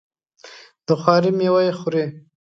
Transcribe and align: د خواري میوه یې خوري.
د 0.85 0.87
خواري 1.01 1.31
میوه 1.37 1.61
یې 1.67 1.73
خوري. 1.79 2.05